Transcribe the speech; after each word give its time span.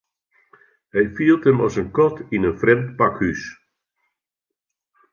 Hy 0.93 1.03
fielt 1.19 1.43
him 1.49 1.59
as 1.67 1.75
in 1.81 1.89
kat 1.97 2.15
yn 2.35 2.47
in 2.49 2.57
frjemd 2.61 2.87
pakhús. 2.97 3.43